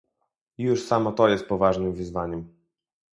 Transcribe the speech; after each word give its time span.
Już 0.57 0.83
samo 0.83 1.11
to 1.11 1.27
jest 1.29 1.45
poważnym 1.47 1.93
wyzwaniem 1.93 2.53